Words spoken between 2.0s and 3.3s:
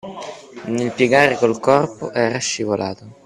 era scivolato.